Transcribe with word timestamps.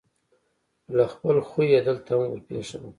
له 0.95 1.05
خپل 1.13 1.35
خویه 1.49 1.79
دلته 1.87 2.09
هم 2.13 2.21
ورپېښه 2.31 2.77
ده. 2.81 2.89